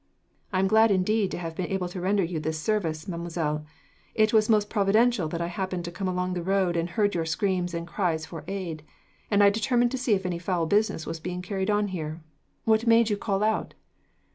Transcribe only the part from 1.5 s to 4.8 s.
been able to render you this service, mademoiselle. It was most